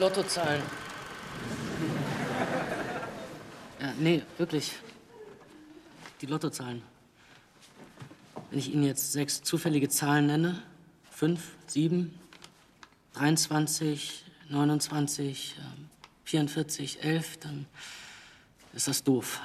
[0.00, 0.62] Lottozahlen.
[3.78, 4.72] Ja, nee, wirklich.
[6.22, 6.82] Die Lottozahlen.
[8.48, 10.62] Wenn ich Ihnen jetzt sechs zufällige Zahlen nenne,
[11.10, 12.18] fünf, sieben,
[13.12, 15.56] 23, 29,
[16.24, 17.66] 44, 11, dann
[18.72, 19.40] ist das doof.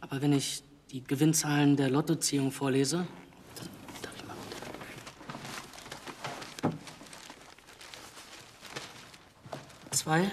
[0.00, 0.62] Aber wenn ich
[0.92, 3.08] die Gewinnzahlen der Lottoziehung vorlese,
[3.56, 3.68] dann
[4.02, 4.66] darf ich mal bitte.
[10.06, 10.30] 2,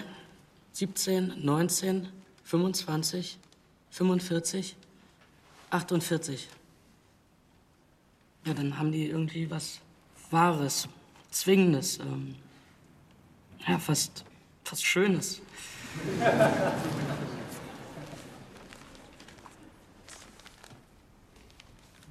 [0.73, 2.07] 17, 19,
[2.43, 3.39] 25,
[3.89, 4.75] 45,
[5.71, 6.47] 48.
[8.45, 9.79] Ja, dann haben die irgendwie was
[10.29, 10.87] Wahres,
[11.31, 12.35] Zwingendes, ähm,
[13.67, 14.23] ja, fast,
[14.63, 15.41] fast Schönes.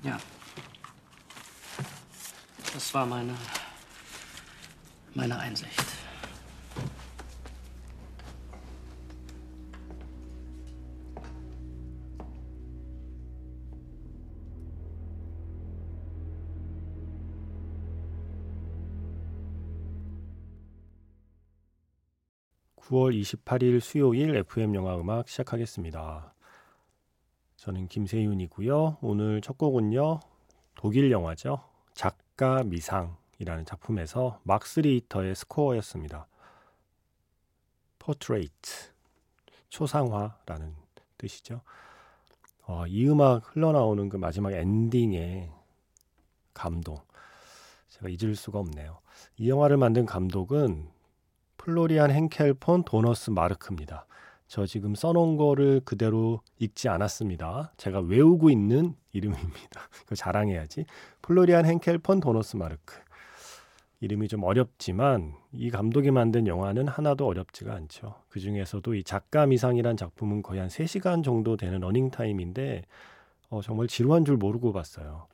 [0.03, 0.19] Ja.
[2.75, 3.37] Das war meine,
[5.15, 6.02] meine Einsicht.
[22.83, 26.35] (9월 28일) 수요일 FM 영화 음악 시작하겠습니다.
[27.57, 28.99] 저는 김세윤이고요.
[29.01, 30.19] 오늘 첫 곡은요.
[30.75, 31.63] 독일 영화죠.
[31.95, 36.27] 작가 미상이라는 작품에서 막스 리히터의 스코어였습니다.
[38.01, 38.91] Portrait
[39.69, 40.75] 초상화라는
[41.19, 41.61] 뜻이죠.
[42.67, 45.53] 어, 이 음악 흘러나오는 그 마지막 엔딩의
[46.53, 46.99] 감동
[47.91, 48.99] 제가 잊을 수가 없네요.
[49.37, 50.91] 이 영화를 만든 감독은
[51.63, 54.05] 플로리안 헨켈 폰 도너스마르크입니다.
[54.49, 57.73] 저 지금 써놓은 거를 그대로 읽지 않았습니다.
[57.77, 59.81] 제가 외우고 있는 이름입니다.
[60.07, 60.87] 그 자랑해야지.
[61.23, 62.97] 플로리안 헨켈 폰 도너스마르크.
[64.01, 68.17] 이름이 좀 어렵지만 이 감독이 만든 영화는 하나도 어렵지가 않죠.
[68.29, 72.83] 그 중에서도 이 작가 미상이란 작품은 거의 한 3시간 정도 되는 러닝타임인데
[73.51, 75.29] 어, 정말 지루한 줄 모르고 봤어요.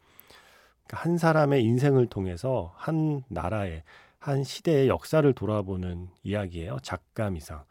[0.86, 3.82] 그러니까 한 사람의 인생을 통해서 한 나라의
[4.18, 6.78] 한 시대의 역사를 돌아보는 이야기예요.
[6.82, 7.64] 작가 미상.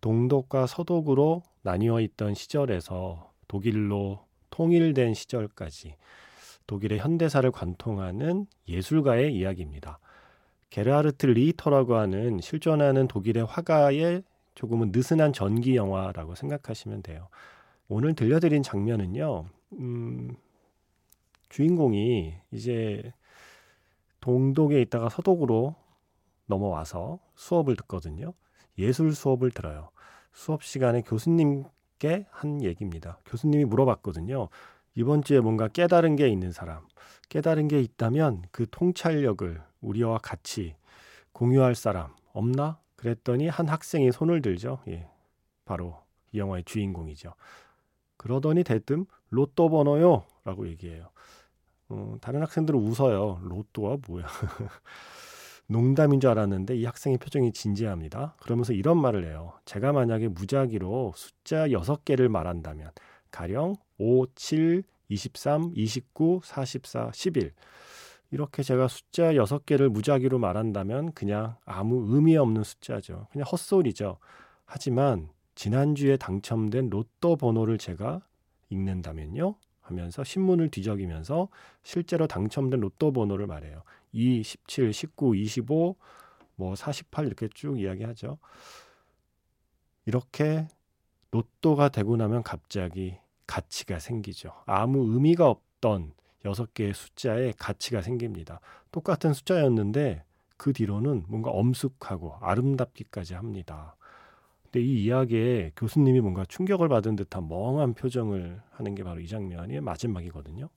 [0.00, 5.96] 동독과 서독으로 나뉘어 있던 시절에서 독일로 통일된 시절까지
[6.66, 9.98] 독일의 현대사를 관통하는 예술가의 이야기입니다.
[10.70, 14.22] 게르하르트 리히터라고 하는 실존하는 독일의 화가의
[14.54, 17.28] 조금은 느슨한 전기 영화라고 생각하시면 돼요.
[17.88, 20.36] 오늘 들려드린 장면은요, 음,
[21.48, 23.14] 주인공이 이제
[24.20, 25.74] 동독에 있다가 서독으로
[26.46, 28.34] 넘어와서 수업을 듣거든요.
[28.78, 29.90] 예술 수업을 들어요.
[30.32, 33.18] 수업 시간에 교수님께 한 얘기입니다.
[33.26, 34.48] 교수님이 물어봤거든요.
[34.94, 36.86] 이번 주에 뭔가 깨달은 게 있는 사람,
[37.28, 40.74] 깨달은 게 있다면 그 통찰력을 우리와 같이
[41.32, 42.80] 공유할 사람 없나?
[42.96, 44.80] 그랬더니 한 학생이 손을 들죠.
[44.88, 45.08] 예.
[45.64, 46.02] 바로
[46.32, 47.34] 이 영화의 주인공이죠.
[48.16, 51.10] 그러더니 대뜸 로또 번호요 라고 얘기해요.
[51.88, 53.40] 어, 다른 학생들은 웃어요.
[53.42, 54.26] 로또가 뭐야.
[55.66, 58.36] 농담인 줄 알았는데 이 학생의 표정이 진지합니다.
[58.40, 59.52] 그러면서 이런 말을 해요.
[59.66, 62.90] 제가 만약에 무작위로 숫자 6개를 말한다면
[63.30, 67.52] 가령 5, 7, 23, 29, 44, 11
[68.30, 73.26] 이렇게 제가 숫자 6개를 무작위로 말한다면 그냥 아무 의미 없는 숫자죠.
[73.32, 74.18] 그냥 헛소리죠.
[74.64, 78.20] 하지만 지난주에 당첨된 로또 번호를 제가
[78.70, 79.54] 읽는다면요.
[79.88, 81.48] 하면서 신문을 뒤적이면서
[81.82, 83.82] 실제로 당첨된 로또 번호를 말해요.
[84.12, 85.96] 2, 17, 19, 25,
[86.56, 88.38] 뭐 48 이렇게 쭉 이야기하죠.
[90.06, 90.66] 이렇게
[91.30, 94.52] 로또가 되고 나면 갑자기 가치가 생기죠.
[94.66, 96.12] 아무 의미가 없던
[96.44, 98.60] 여섯 개의 숫자에 가치가 생깁니다.
[98.90, 100.24] 똑같은 숫자였는데
[100.56, 103.96] 그 뒤로는 뭔가 엄숙하고 아름답기까지 합니다.
[104.70, 109.80] 근데 이 이야기에 교수님이 뭔가 충격을 받은 듯한 멍한 표정을 하는 게 바로 이 장면이
[109.80, 110.68] 마지막이거든요.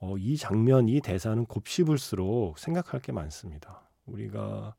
[0.00, 3.82] 어, 이 장면, 이 대사는 곱씹을수록 생각할 게 많습니다.
[4.06, 4.74] 우리가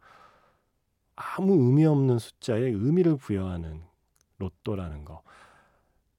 [1.16, 3.82] 아무 의미 없는 숫자에 의미를 부여하는
[4.38, 5.24] 로또라는 거.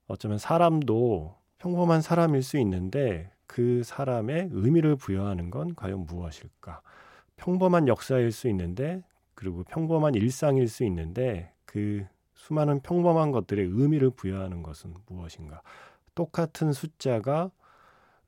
[0.07, 6.81] 어쩌면 사람도 평범한 사람일 수 있는데 그 사람의 의미를 부여하는 건 과연 무엇일까?
[7.37, 9.03] 평범한 역사일 수 있는데
[9.35, 15.61] 그리고 평범한 일상일 수 있는데 그 수많은 평범한 것들의 의미를 부여하는 것은 무엇인가?
[16.15, 17.51] 똑같은 숫자가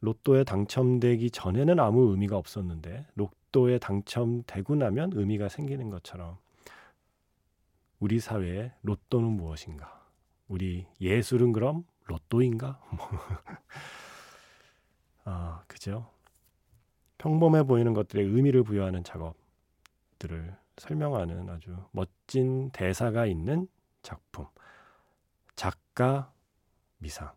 [0.01, 6.37] 로또에 당첨되기 전에는 아무 의미가 없었는데 로또에 당첨되고 나면 의미가 생기는 것처럼
[7.99, 10.05] 우리 사회의 로또는 무엇인가?
[10.47, 12.79] 우리 예술은 그럼 로또인가?
[15.25, 16.09] 아, 그죠?
[17.17, 23.67] 평범해 보이는 것들의 의미를 부여하는 작업들을 설명하는 아주 멋진 대사가 있는
[24.01, 24.45] 작품.
[25.55, 26.31] 작가
[26.99, 27.31] 미상.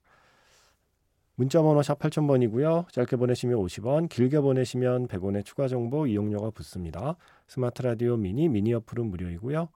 [1.35, 2.93] 문자번호 샵 8000번이고요.
[2.93, 7.17] 짧게 보내시면 50원, 길게 보내시면 100원의 추가 정보 이용료가 붙습니다.
[7.49, 9.71] 스마트 라디오 미니, 미니 어플은 무료이고요.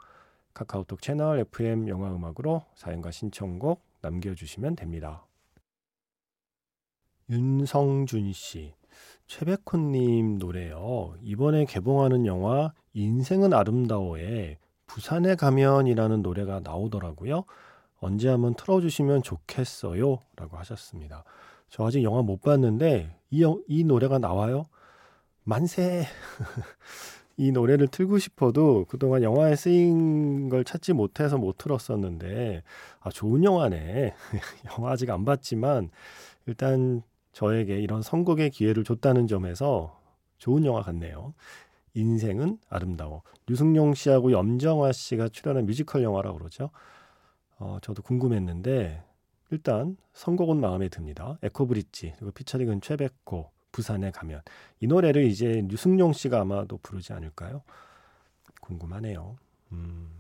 [0.53, 5.27] 카카오톡 채널 FM 영화 음악으로 사연과 신청곡 남겨주시면 됩니다.
[7.31, 8.75] 윤성준 씨,
[9.27, 11.15] 최백호님 노래요.
[11.23, 17.45] 이번에 개봉하는 영화 인생은 아름다워에 부산에 가면이라는 노래가 나오더라고요.
[18.01, 20.19] 언제 한번 틀어주시면 좋겠어요.
[20.37, 21.25] 라고 하셨습니다.
[21.71, 24.67] 저 아직 영화 못 봤는데 이, 이 노래가 나와요.
[25.43, 26.05] 만세.
[27.37, 32.63] 이 노래를 틀고 싶어도 그동안 영화에 쓰인 걸 찾지 못해서 못 틀었었는데
[33.01, 34.15] 아 좋은 영화네.
[34.79, 35.91] 영화 아직 안 봤지만
[36.47, 37.03] 일단
[37.35, 40.01] 저에게 이런 선곡의 기회를 줬다는 점에서
[40.39, 41.35] 좋은 영화 같네요.
[41.95, 43.23] 인생은 아름다워.
[43.47, 46.71] 류승용 씨하고 염정화 씨가 출연한 뮤지컬 영화라고 그러죠.
[47.59, 49.03] 어, 저도 궁금했는데
[49.51, 51.39] 일단 선곡은 마음에 듭니다.
[51.43, 54.43] 에코브릿지 그리고 피처링은 최백호 부산에 가면
[54.81, 57.63] 이 노래를 이제 류승용 씨가 아마도 부르지 않을까요?
[58.61, 59.37] 궁금하네요.
[59.73, 60.11] 음.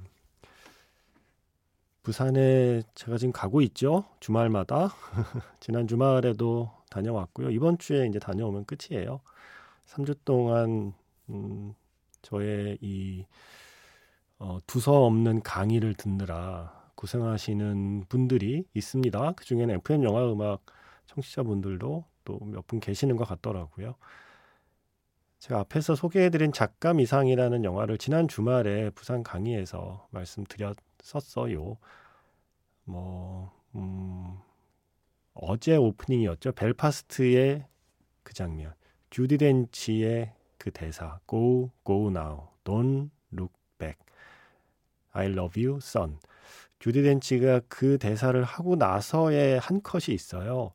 [2.03, 4.05] 부산에 제가 지금 가고 있죠.
[4.21, 4.93] 주말마다
[5.61, 7.51] 지난 주말에도 다녀왔고요.
[7.51, 9.21] 이번 주에 이제 다녀오면 끝이에요.
[9.87, 10.93] 3주 동안
[11.31, 11.75] 음,
[12.23, 13.27] 저의 이
[14.39, 19.33] 어, 두서 없는 강의를 듣느라 고생하시는 분들이 있습니다.
[19.33, 20.65] 그 중에는 FM 영화 음악
[21.07, 23.95] 청취자분들도 또 몇 분 계시는 것 같더라고요.
[25.41, 31.77] 제가 앞에서 소개해드린 작가 미상이라는 영화를 지난 주말에 부산 강의에서 말씀드렸었어요.
[32.85, 34.39] 뭐, 음,
[35.35, 36.53] 어제 오프닝이었죠.
[36.53, 37.65] 벨파스트의
[38.23, 38.73] 그 장면.
[39.11, 41.19] 주디 덴치의 그 대사.
[41.29, 42.49] Go, go now.
[42.65, 43.99] Don't look back.
[45.13, 46.19] I love you, son.
[46.79, 50.73] 주디 덴치가 그 대사를 하고 나서의 한 컷이 있어요.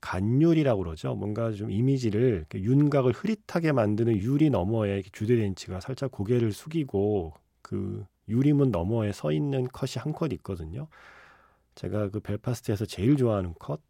[0.00, 1.14] 간율이라고 그러죠.
[1.14, 8.70] 뭔가 좀 이미지를 윤곽을 흐릿하게 만드는 유리 너머에 주디 덴치가 살짝 고개를 숙이고 그 유리문
[8.70, 10.86] 너머에 서 있는 컷이 한 컷 있거든요.
[11.78, 13.80] 제가 그 벨파스트에서 제일 좋아하는 컷.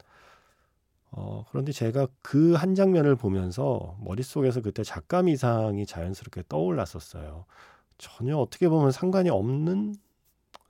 [1.11, 7.47] 어, 그런데 제가 그 한 장면을 보면서 머릿속에서 그때 작가 미상이 자연스럽게 떠올랐었어요.
[7.99, 9.95] 전혀 어떻게 보면 상관이 없는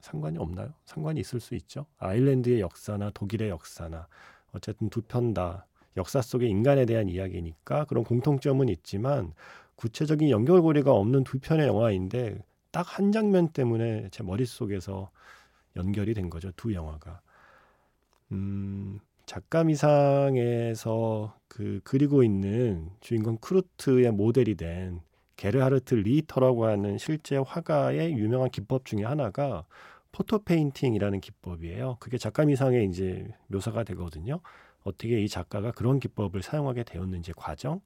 [0.01, 0.73] 상관이 없나요?
[0.85, 1.85] 상관이 있을 수 있죠.
[1.99, 4.07] 아일랜드의 역사나 독일의 역사나
[4.53, 5.67] 어쨌든 두 편 다
[5.97, 9.33] 역사 속의 인간에 대한 이야기니까 그런 공통점은 있지만
[9.75, 12.39] 구체적인 연결고리가 없는 두 편의 영화인데
[12.71, 15.11] 딱 한 장면 때문에 제 머릿속에서
[15.75, 16.51] 연결이 된 거죠.
[16.55, 17.21] 두 영화가.
[18.31, 25.01] 음, 작가 미상에서 그 그리고 있는 주인공 쿠르트의 모델이 된
[25.35, 29.65] 게르하르트 리히터라고 하는 실제 화가의 유명한 기법 중에 하나가
[30.11, 31.97] photo painting이라는 기법이에요.
[31.99, 34.41] 그게 작가 미상에 이제 묘사가 되거든요.
[34.83, 37.81] 어떻게 이 작가가 그런 기법을 사용하게 되었는지 과정.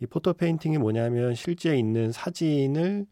[0.00, 3.06] 이 photo painting이 뭐냐면 실제 있는 사진을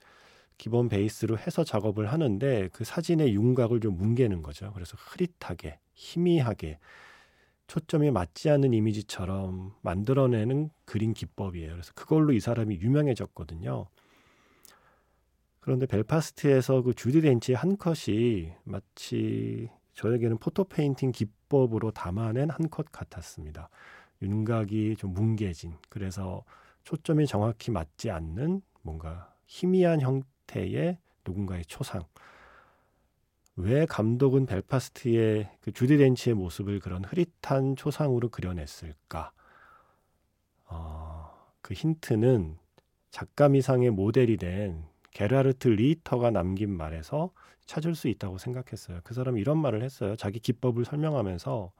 [0.60, 4.70] 기본 베이스로 해서 작업을 하는데 그 사진의 윤곽을 좀 뭉개는 거죠.
[4.74, 6.78] 그래서 흐릿하게, 희미하게
[7.66, 11.70] 초점이 맞지 않는 이미지처럼 만들어내는 그림 기법이에요.
[11.72, 13.86] 그래서 그걸로 이 사람이 유명해졌거든요.
[15.60, 22.92] 그런데 벨파스트에서 그 주디 덴치의 한 컷이 마치 저에게는 photo painting 기법으로 담아낸 한 컷
[22.92, 23.70] 같았습니다.
[24.20, 26.44] 윤곽이 좀 뭉개진 그래서
[26.84, 32.02] 초점이 정확히 맞지 않는 뭔가 희미한 형 태의 누군가의 초상
[33.56, 39.32] 왜 감독은 벨파스트의 그 주디 덴치의 모습을 그런 흐릿한 초상으로 그려냈을까?
[40.66, 41.30] 어,
[41.62, 42.58] 그 힌트는
[43.10, 47.32] 작가 미상의 모델이 된 게라르트 리터가 남긴 말에서
[47.66, 49.00] 찾을 수 있다고 생각했어요.
[49.04, 50.16] 그 사람이 이런 말을 했어요.
[50.16, 51.72] 자기 기법을 설명하면서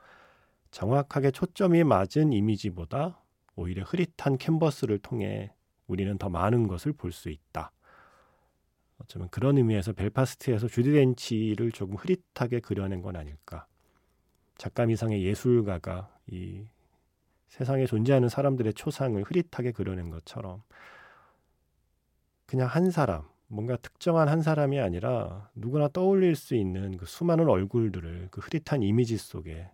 [0.71, 3.21] 정확하게 초점이 맞은 이미지보다
[3.57, 5.53] 오히려 흐릿한 캔버스를 통해
[5.87, 7.73] 우리는 더 많은 것을 볼 수 있다.
[9.11, 13.67] 어쩌면 그런 의미에서 벨파스트에서 주디 덴치를 조금 흐릿하게 그려낸 건 아닐까.
[14.57, 16.64] 작가 미상의 예술가가 이
[17.49, 20.62] 세상에 존재하는 사람들의 초상을 흐릿하게 그려낸 것처럼
[22.47, 28.29] 그냥 한 사람, 뭔가 특정한 한 사람이 아니라 누구나 떠올릴 수 있는 그 수많은 얼굴들을
[28.31, 29.69] 그 흐릿한 이미지 속에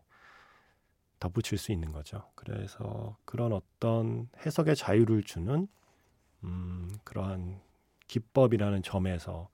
[1.20, 2.30] 덧붙일 수 있는 거죠.
[2.34, 5.68] 그래서 그런 어떤 해석의 자유를 주는
[6.44, 7.65] 음, 그러한
[8.08, 9.48] 기법이라는 점에서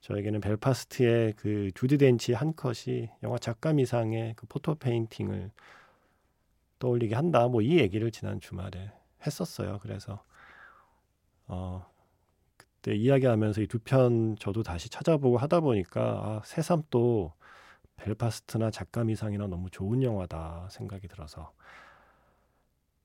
[0.00, 5.50] 저에게는 벨파스트의 그 주디 덴치 한 컷이 영화 작가 미상의 그 photo painting을
[6.78, 7.48] 떠올리게 한다.
[7.48, 8.92] 뭐 이 얘기를 지난 주말에
[9.26, 9.78] 했었어요.
[9.82, 10.22] 그래서
[11.46, 17.32] 그때 이야기하면서 이 두 편 저도 다시 찾아보고 하다 보니까 아, 새삼 또
[17.96, 21.52] 벨파스트나 작가 미상이나 너무 좋은 영화다 생각이 들어서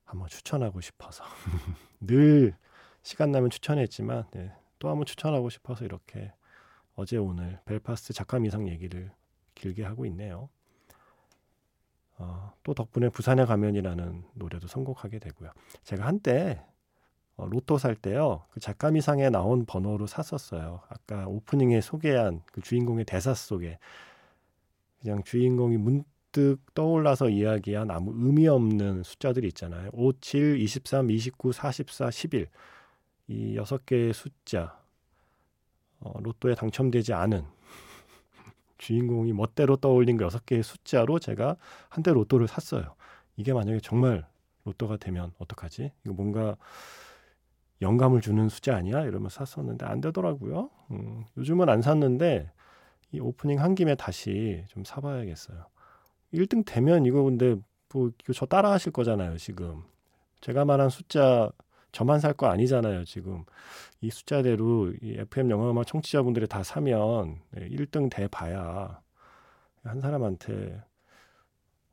[0.06, 1.24] 한번 추천하고 싶어서
[2.00, 2.56] 늘
[3.02, 4.52] 시간 나면 추천했지만 네,
[4.84, 6.34] 또 한번 추천하고 싶어서 이렇게
[6.96, 9.12] 어제 오늘 벨파스트 작가 미상 얘기를
[9.56, 10.50] 길게 하고 있네요.
[12.18, 15.52] 어, 또 덕분에 부산에 가면이라는 노래도 선곡하게 되고요.
[15.86, 16.62] 제가 한때
[17.38, 18.44] 어, 로또 살 때요.
[18.52, 20.82] 그 작가 미상에 나온 번호로 샀었어요.
[20.90, 23.80] 아까 오프닝에 소개한 그 주인공의 대사 속에
[25.00, 29.92] 그냥 주인공이 문득 떠올라서 이야기한 아무 의미 없는 숫자들이 있잖아요.
[29.94, 32.50] 5, 7, 23, 29, 44, 11.
[33.28, 34.80] 이 여섯 개의 숫자.
[36.00, 37.46] 어, 로또에 당첨되지 않은
[38.78, 41.56] 주인공이 멋대로 떠올린 그 여섯 개의 숫자로 제가
[41.90, 42.96] 한때 로또를 샀어요.
[43.38, 44.28] 이게 만약에 정말
[44.66, 45.92] 로또가 되면 어떡하지?
[46.06, 46.58] 이거 뭔가
[47.82, 49.04] 영감을 주는 숫자 아니야?
[49.04, 50.70] 이러면서 샀었는데 안 되더라고요.
[50.92, 52.52] 음, 요즘은 안 샀는데
[53.12, 55.66] 이 오프닝 한 김에 다시 좀 사봐야겠어요.
[56.34, 57.56] 1등 되면 이거 근데
[57.94, 59.84] 뭐 이거 저 따라 하실 거잖아요, 지금.
[60.42, 61.52] 제가 말한 숫자
[61.94, 63.46] 저만 살 거 아니잖아요, 지금.
[64.02, 69.02] 이 숫자대로 이 FM 영화음악 청취자분들이 다 사면 1등 돼 봐야
[69.84, 70.82] 한 사람한테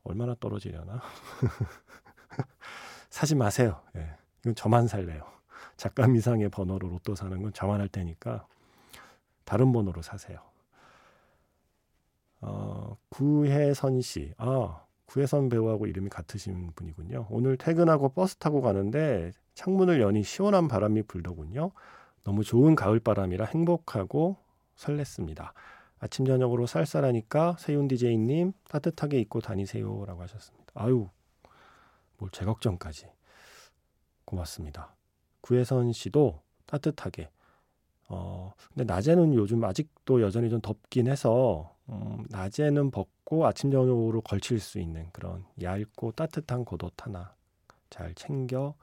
[0.05, 1.01] 얼마나 떨어지려나?
[3.11, 3.83] 사지 마세요.
[3.97, 4.17] 예.
[4.41, 5.23] 이건 저만 살래요.
[5.77, 8.47] 작가 미상의 번호로 로또 사는 건 저만 할 테니까
[9.45, 10.41] 다른 번호로 사세요.
[12.41, 14.33] 어, 구혜선 씨.
[14.39, 17.27] 아, 구혜선 배우하고 이름이 같으신 분이군요.
[17.31, 21.73] 오늘 퇴근하고 버스 타고 가는데 창문을 여니 시원한 바람이 불더군요.
[22.23, 24.37] 너무 좋은 가을 바람이라 행복하고
[24.77, 25.51] 설렜습니다.
[25.99, 30.71] 아침 저녁으로 쌀쌀하니까 세윤 디제이님 따뜻하게 입고 다니세요라고 하셨습니다.
[30.75, 31.09] 아유,
[32.19, 33.09] 뭘 제 걱정까지.
[34.25, 34.95] 고맙습니다.
[35.41, 37.31] 구혜선 씨도 따뜻하게.
[38.09, 44.61] 어, 근데 낮에는 요즘 아직도 여전히 좀 덥긴 해서, 음, 낮에는 벗고 아침, 저녁으로 걸칠
[44.61, 47.35] 수 있는 그런 얇고 따뜻한 겉옷 하나
[47.91, 48.75] 잘 챙겨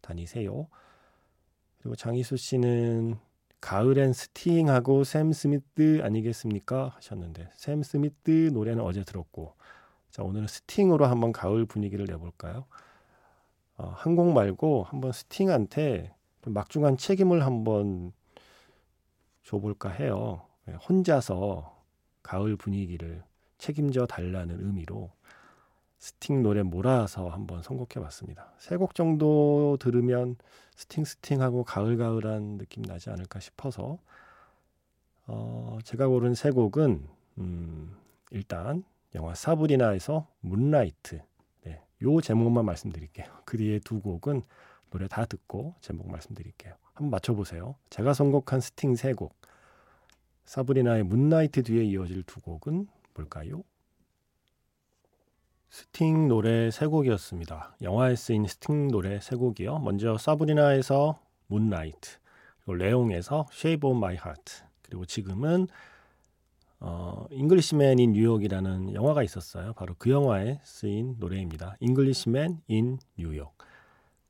[0.00, 0.66] 다니세요.
[1.78, 3.18] 그리고 장희수 씨는
[3.60, 6.88] 가을엔 스팅하고 샘 스미스 아니겠습니까?
[6.96, 9.54] 하셨는데, 샘 스미스 노래는 어제 들었고,
[10.10, 12.66] 자, 오늘은 스팅으로 한번 가을 분위기를 내볼까요?
[13.76, 16.14] 어, 한곡 말고 한번 스팅한테
[16.46, 18.12] 막중한 책임을 한번
[19.42, 20.46] 줘볼까 해요.
[20.68, 21.75] 예, 혼자서
[22.26, 23.22] 가을 분위기를
[23.58, 25.10] 책임져 달라는 의미로
[25.98, 28.52] 스팅 노래 몰아서 한번 선곡해 봤습니다.
[28.58, 30.36] 세 곡 정도 들으면
[30.74, 33.98] 스팅 스팅하고 가을가을한 느낌 나지 않을까 싶어서
[35.26, 37.96] 어, 제가 고른 세 곡은 음,
[38.30, 41.22] 일단 영화 사브리나에서 Moonlight
[42.02, 43.26] 요 제목만 말씀드릴게요.
[43.44, 44.42] 그 뒤에 두 곡은
[44.90, 46.74] 노래 다 듣고 제목 말씀드릴게요.
[46.94, 47.74] 한번 맞춰보세요.
[47.90, 49.34] 제가 선곡한 스팅 세 곡.
[50.46, 53.62] 사브리나의 Moonlight 뒤에 이어질 두 곡은 뭘까요?
[55.68, 57.76] 스팅 노래 세 곡이었습니다.
[57.82, 59.80] 영화에 쓰인 스팅 노래 세 곡이요.
[59.80, 62.18] 먼저 사브리나에서 Moonlight,
[62.60, 65.66] 그리고 레옹에서 Shape of My Heart, 그리고 지금은
[66.78, 69.72] 어, Englishman in New York이라는 영화가 있었어요.
[69.72, 71.76] 바로 그 영화에 쓰인 노래입니다.
[71.80, 73.56] Englishman in New York.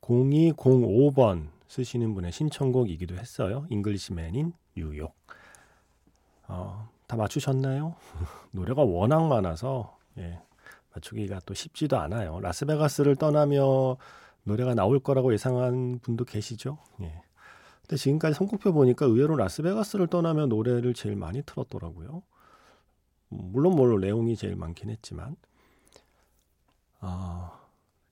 [0.00, 3.66] 0205번 쓰시는 분의 신청곡이기도 했어요.
[3.68, 5.14] Englishman in New York.
[6.48, 7.94] 어, 다 맞추셨나요?
[8.52, 10.40] 노래가 워낙 많아서 예,
[10.94, 12.40] 맞추기가 또 쉽지도 않아요.
[12.40, 13.96] 라스베가스를 떠나며
[14.44, 16.78] 노래가 나올 거라고 예상한 분도 계시죠?
[17.00, 17.22] 예.
[17.82, 22.22] 근데 지금까지 선곡표 보니까 의외로 라스베가스를 떠나며 노래를 제일 많이 틀었더라고요.
[23.28, 25.36] 물론 뭐 내용이 제일 많긴 했지만
[27.00, 27.60] 아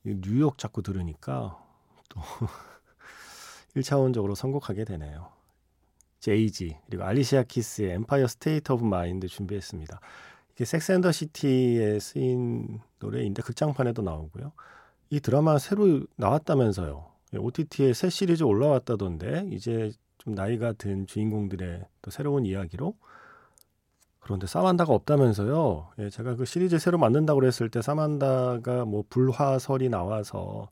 [0.04, 1.60] 뉴욕 자꾸 들으니까
[2.08, 2.20] 또
[3.76, 5.33] 1차원적으로 선곡하게 되네요.
[6.24, 10.00] 제이지 그리고 알리시아 키스의 Empire State of Mind 준비했습니다.
[10.54, 14.52] 이게 섹스 앤더 시티에 쓰인 노래인데 극장판에도 나오고요.
[15.10, 17.10] 이 드라마 새로 나왔다면서요.
[17.36, 22.94] OTT에 새 시리즈 올라왔다던데 이제 좀 나이가 든 주인공들의 또 새로운 이야기로
[24.20, 25.90] 그런데 사만다가 없다면서요.
[25.98, 30.70] 예, 제가 그 시리즈 새로 만든다고 그랬을 때 사만다가 뭐 불화설이 나와서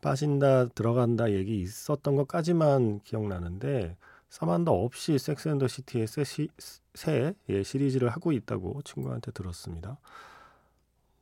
[0.00, 3.96] 빠진다 들어간다 얘기 있었던 것까지만 기억나는데
[4.32, 6.48] 사만다 없이 섹스 앤더 시티의 새, 시,
[6.94, 9.98] 새 예, 시리즈를 하고 있다고 친구한테 들었습니다.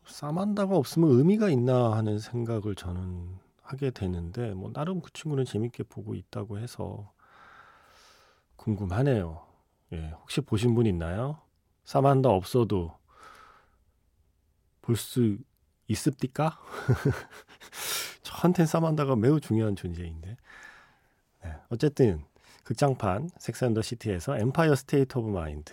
[0.07, 6.15] 사만다가 없으면 의미가 있나 하는 생각을 저는 하게 되는데 뭐 나름 그 친구는 재밌게 보고
[6.15, 7.13] 있다고 해서
[8.55, 9.45] 궁금하네요.
[9.93, 11.43] 예, 혹시 보신 분 있나요?
[11.83, 12.97] 사만다 없어도
[14.83, 15.37] 볼 수
[15.89, 16.61] 있습니까?
[18.23, 20.37] 저한텐 사만다가 매우 중요한 존재인데.
[21.43, 22.25] 네, 어쨌든
[22.71, 25.73] 극장판 섹스 앤더 시티에서 Empire State of Mind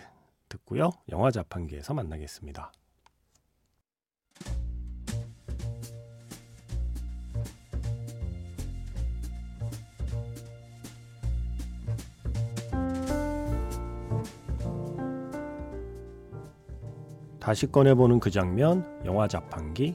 [0.50, 0.90] 듣고요.
[1.10, 2.72] 영화 자판기에서 만나겠습니다.
[17.40, 19.94] 다시 꺼내보는 그 장면, 영화 자판기.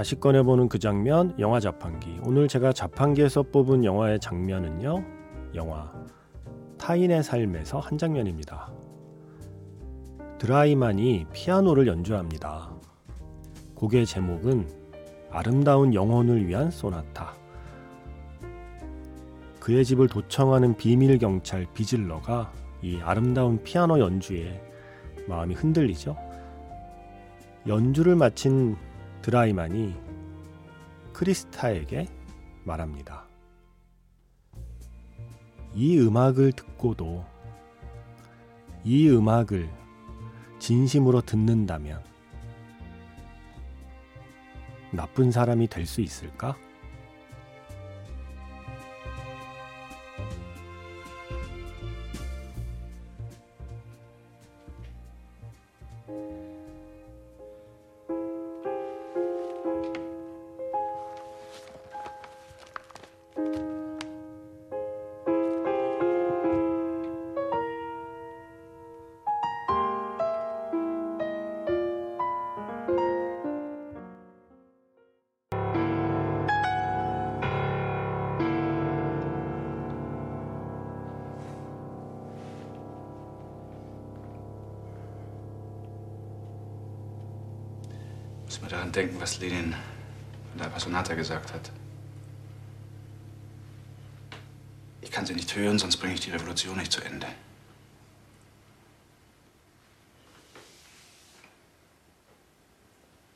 [0.00, 2.20] 다시 꺼내보는 그 장면, 영화 자판기.
[2.24, 5.04] 오늘 제가 자판기에서 뽑은 영화의 장면은요,
[5.54, 5.92] 영화
[6.78, 8.72] 타인의 삶에서 한 장면입니다.
[10.38, 12.70] 드라이만이 피아노를 연주합니다.
[13.74, 14.70] 곡의 제목은
[15.30, 17.34] 아름다운 영혼을 위한 소나타.
[19.60, 24.62] 그의 집을 도청하는 비밀 경찰 비질러가 이 아름다운 피아노 연주에
[25.28, 26.16] 마음이 흔들리죠.
[27.66, 28.78] 연주를 마친
[29.22, 29.94] 드라이만이
[31.12, 32.06] 크리스타에게
[32.64, 33.26] 말합니다.
[35.74, 37.24] 이 음악을 듣고도
[38.84, 39.70] 이 음악을
[40.58, 42.02] 진심으로 듣는다면
[44.92, 46.56] 나쁜 사람이 될 수 있을까?
[88.60, 89.74] Muss mal daran denken, was Lenin
[90.50, 91.70] von der Appassionata gesagt hat.
[95.00, 97.26] Ich kann sie nicht hören, sonst bringe ich die Revolution nicht zu Ende.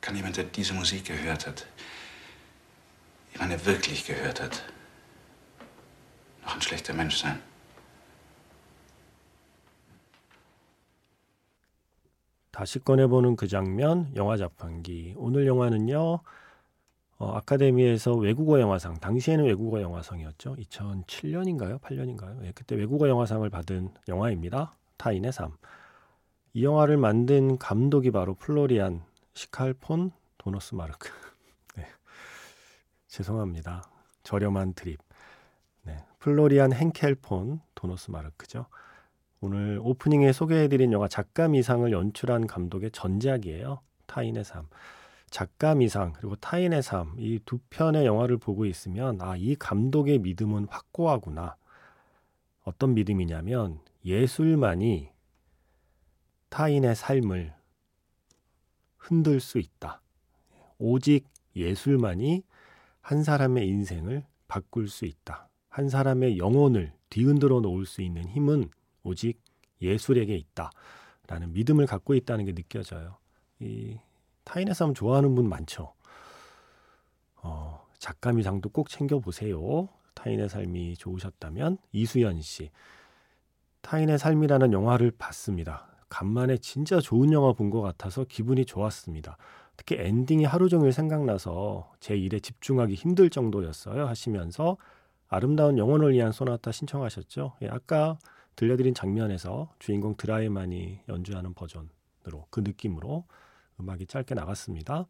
[0.02, 1.66] Kann jemand, der diese Musik gehört hat,
[3.32, 4.62] ich meine wirklich gehört hat,
[6.44, 7.40] noch ein schlechter Mensch sein?
[12.54, 15.14] 다시 꺼내보는 그 장면, 영화 자판기.
[15.16, 16.20] 오늘 영화는요,
[17.18, 20.54] 어, 아카데미에서 외국어 영화상, 당시에는 외국어 영화상이었죠.
[20.54, 21.80] 2007년인가요?
[21.80, 22.38] 8년인가요?
[22.42, 24.72] 네, 그때 외국어 영화상을 받은 영화입니다.
[24.98, 25.56] 타인의 삶.
[26.52, 31.10] 이 영화를 만든 감독이 바로 플로리안 시칼폰 도너스 마르크.
[31.74, 31.88] 네.
[33.08, 33.82] 죄송합니다.
[34.22, 35.00] 저렴한 드립.
[35.82, 36.04] 네.
[36.20, 38.66] 플로리안 henkel폰 도너스 마르크죠.
[39.40, 43.80] 오늘 오프닝에 소개해드린 영화 작가 미상을 연출한 감독의 전작이에요.
[44.06, 44.66] 타인의 삶.
[45.30, 50.66] 작가 미상 그리고 타인의 삶 이 두 편의 영화를 보고 있으면 아 이 감독의 믿음은
[50.70, 51.56] 확고하구나.
[52.62, 55.10] 어떤 믿음이냐면 예술만이
[56.48, 57.52] 타인의 삶을
[58.96, 60.00] 흔들 수 있다.
[60.78, 62.42] 오직 예술만이
[63.00, 65.48] 한 사람의 인생을 바꿀 수 있다.
[65.68, 68.70] 한 사람의 영혼을 뒤흔들어 놓을 수 있는 힘은
[69.04, 69.40] 오직
[69.80, 73.18] 예술에게 있다라는 믿음을 갖고 있다는 게 느껴져요.
[73.60, 73.98] 이
[74.44, 75.94] 타인의 삶 좋아하는 분 많죠.
[77.42, 79.88] 어, 작가 미상도 꼭 챙겨 보세요.
[80.14, 82.70] 타인의 삶이 좋으셨다면 이수연 씨
[83.82, 85.88] 타인의 삶이라는 영화를 봤습니다.
[86.08, 89.36] 간만에 진짜 좋은 영화 본 것 같아서 기분이 좋았습니다.
[89.76, 94.06] 특히 엔딩이 하루 종일 생각나서 제 일에 집중하기 힘들 정도였어요.
[94.06, 94.76] 하시면서
[95.28, 97.54] 아름다운 영혼을 위한 소나타 신청하셨죠.
[97.62, 98.18] 예, 아까
[98.56, 103.24] 들려드린 장면에서 주인공 드라이만이 연주하는 버전으로 그 느낌으로
[103.80, 105.06] 음악이 짧게 나갔습니다.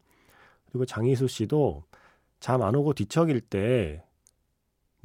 [0.69, 1.83] 그리고 장희수 씨도
[2.39, 4.03] 잠 안 오고 뒤척일 때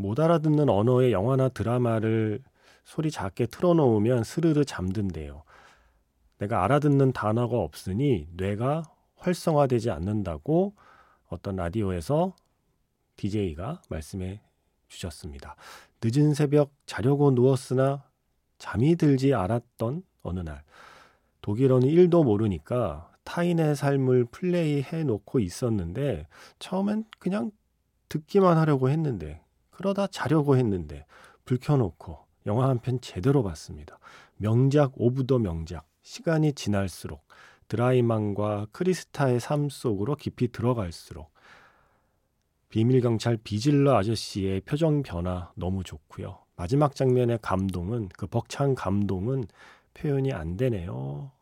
[0.00, 2.42] 못 알아듣는 언어의 영화나 드라마를
[2.84, 5.42] 소리 작게 틀어놓으면 스르르 잠든대요.
[6.38, 8.82] 내가 알아듣는 단어가 없으니 뇌가
[9.16, 10.74] 활성화되지 않는다고
[11.28, 12.34] 어떤 라디오에서
[13.16, 14.40] DJ가 말씀해
[14.88, 15.54] 주셨습니다.
[16.02, 18.02] 늦은 새벽 자려고 누웠으나
[18.60, 20.62] 잠이 들지 않았던 어느 날
[21.42, 26.28] 독일어는 1도 모르니까 타인의 삶을 플레이해 놓고 있었는데
[26.60, 27.50] 처음엔 그냥
[28.08, 31.06] 듣기만 하려고 했는데 그러다 자려고 했는데
[31.44, 33.98] 불 켜놓고 영화 한 편 제대로 봤습니다.
[34.36, 37.26] 명작 of the 명작 시간이 지날수록
[37.68, 41.32] 드라이만과 크리스타의 삶 속으로 깊이 들어갈수록
[42.68, 46.38] 비밀경찰 비즐러 아저씨의 표정 변화 너무 좋고요.
[46.60, 49.44] 마지막 장면의 감동은 그 벅찬 감동은
[49.94, 51.32] 표현이 안 되네요.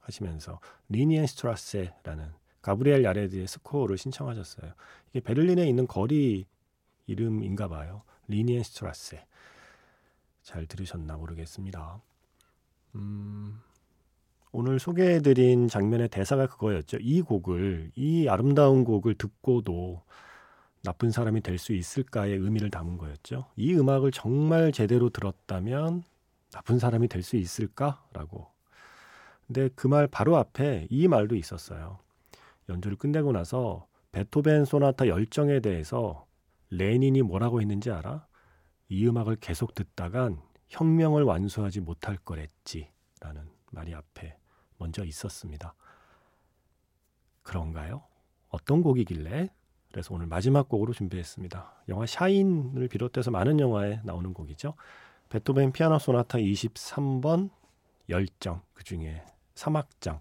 [0.00, 0.58] 하시면서
[0.88, 4.72] 리니엔 스트라세라는 가브리엘 야레드의 스코어를 신청하셨어요.
[5.10, 6.44] 이게 베를린에 있는 거리
[7.06, 8.02] 이름인가 봐요.
[8.26, 9.24] 리니엔 스트라세.
[10.42, 12.02] 잘 들으셨나 모르겠습니다.
[12.96, 13.60] 음,
[14.50, 16.96] 오늘 소개해드린 장면의 대사가 그거였죠.
[17.00, 20.02] 이 곡을, 이 아름다운 곡을 듣고도
[20.84, 23.46] 나쁜 사람이 될 수 있을까의 의미를 담은 거였죠.
[23.56, 26.02] 이 음악을 정말 제대로 들었다면
[26.52, 28.46] 나쁜 사람이 될 수 있을까라고.
[29.46, 31.98] 근데 그 말 바로 앞에 이 말도 있었어요.
[32.68, 36.26] 연주를 끝내고 나서 베토벤 소나타 열정에 대해서
[36.70, 38.26] 레닌이 뭐라고 했는지 알아?
[38.88, 42.90] 이 음악을 계속 듣다간 혁명을 완수하지 못할 거랬지.
[43.20, 44.36] 라는 말이 앞에
[44.78, 45.74] 먼저 있었습니다.
[47.42, 48.02] 그런가요?
[48.48, 49.48] 어떤 곡이길래?
[49.94, 51.84] 그래서 오늘 마지막 곡으로 준비했습니다.
[51.88, 54.74] 영화 샤인을 비롯해서 많은 영화에 나오는 곡이죠.
[55.28, 57.50] 베토벤 피아노 소나타 23번
[58.08, 59.22] 열정 그 중에
[59.54, 60.18] 3악장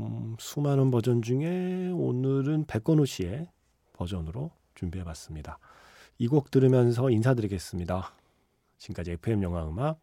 [0.00, 3.48] 음, 수많은 버전 중에 오늘은 백건우 씨의
[3.92, 5.60] 버전으로 준비해봤습니다.
[6.18, 8.12] 이 곡 들으면서 인사드리겠습니다.
[8.78, 10.00] 지금까지 FM 영화 음악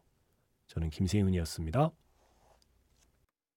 [0.68, 1.92] 저는 김세윤이었습니다.